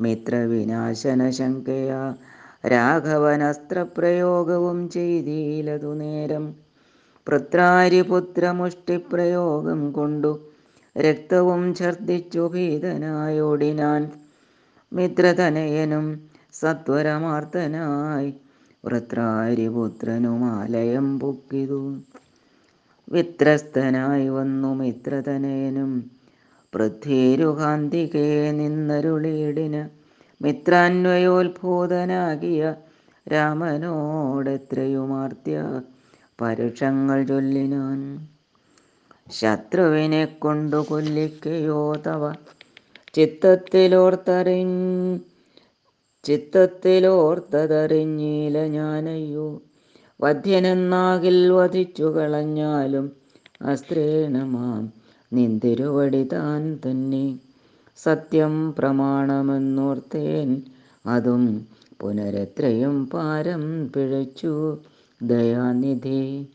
മിത്രവിനാശന 0.00 1.30
ശങ്കയാ 1.30 2.14
രാഘവനസ്ത്രപ്രയോഗവും 2.66 4.88
ചെയ്തീലതു 4.88 5.94
നേരം 5.94 6.63
പൃത്രാരിപുത്രമുഷ്ടിപ്രയോഗം 7.26 9.92
കൊണ്ടു 9.92 10.52
രക്തവും 10.96 11.74
ഛർദിച്ചു 11.74 12.50
ഭീതനായോടിനാൻ 12.54 14.10
മിത്രതനയനും 14.92 16.30
സത്വരമാർത്തനായി 16.54 18.34
വൃത്രാരിപുത്രനുമാലയം 18.84 21.18
പൊക്കിതു. 21.18 22.02
വിത്രസ്തനായി 23.08 24.28
വന്നു 24.28 24.74
മിത്രതനയനും 24.74 26.10
പൃഥ്വീരുകാന്തികേ 26.72 28.50
നിന്നരുളീടിന് 28.50 29.88
മിത്രാന്വയോത്ഭൂതനാകിയ 30.40 32.74
രാമനോടെത്രയുമാർത്തിയ 33.26 35.62
പരുഷങ്ങൾ 36.40 37.24
ചൊല്ലിനാൻ. 37.24 38.28
ശത്രുവിനെ 39.30 40.24
കൊണ്ടു 40.24 40.76
കൊല്ലിക്കയോ 40.76 41.94
തവ. 42.06 42.32
ചിത്തത്തിലോർത്തറി 43.14 44.64
ചിത്തത്തിലോർത്തതറിഞ്ഞീല 46.24 48.66
ഞാനയ്യോ. 48.66 49.62
വധ്യനെന്നാകിൽ 50.20 51.52
വധിച്ചു 51.52 52.02
കളഞ്ഞാലും 52.02 53.12
അസ്ത്രീണമാം 53.62 54.92
നിന്തിരുവടി 55.32 56.24
താൻ 56.24 56.78
തന്നെ. 56.86 57.38
സത്യം 57.96 58.74
പ്രമാണമെന്നോർത്തേൻ. 58.78 60.62
അതും 61.06 61.66
പുനരത്രയും 62.00 63.06
പാരം 63.06 63.92
പിഴച്ചു. 63.92 64.78
ദയാനിധി. 65.22 66.48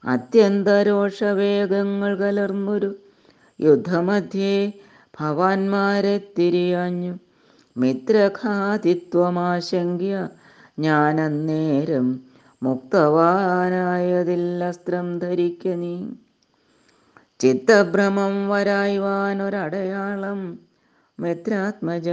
അത്യന്തരോഷവേഗങ്ങൾ 0.04 2.18
കലർന്നൊരു 2.18 2.96
യുദ്ധമധ്യേ 3.60 4.74
ഭവാന്മാരെ 5.20 6.34
തിരിയാഞ്ഞു. 6.40 7.16
മിത്രഘാതിത്വമാശങ്ക്യ 7.78 10.28
ഞാനന്നേരം 10.80 12.22
മുക്തവാനായതിൽ 12.62 14.64
അസ്ത്രം 14.64 15.20
ധരിക്ക 15.20 15.74
നീ. 15.74 16.08
ചിത്തഭ്രമം 17.40 18.50
വരായ്വാനൊരടയാളം 18.50 20.60
മിത്രാത്മജ 21.20 22.10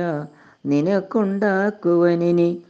നിനക്കുണ്ടാക്കുവനിനി 0.67 2.63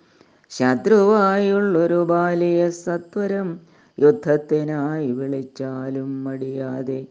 ശത്രുവായുള്ളൊരു 0.51 2.05
ബാലിയ 2.05 2.71
സത്വരം 2.71 3.61
യുദ്ധത്തിനായി 3.99 5.13
വിളിച്ചാലും 5.13 6.25
മടിയാതെ. 6.25 7.07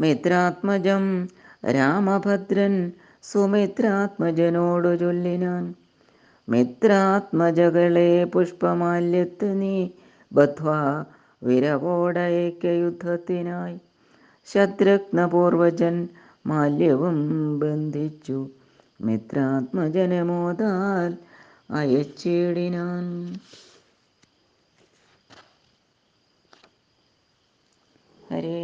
മിത്രാത്മജം 0.00 1.28
രാമഭദ്രൻ 1.62 2.92
സുമിത്രാത്മജനോടു 3.24 4.94
ചൊല്ലിനാൻ 4.96 5.74
മിത്രാത്മജകളെ 6.48 8.24
പുഷ്പമാല്യത്ത് 8.24 9.62
നീ 9.62 9.90
ബദ്ധ്വാ 10.32 11.06
വിരവോടയക്ക 11.42 12.66
യുദ്ധത്തിനായി 12.66 13.78
ശത്രുഘ്നപൂർവജൻ 14.46 16.08
മാല്യവും 16.46 17.18
ബന്ധിച്ചു 17.58 18.38
മിത്രാത്മജനെ 19.00 20.22
മോതാൽ 20.22 21.12
അയച്ചിടിനാൻ. 21.70 23.06
ഹരേ 28.30 28.60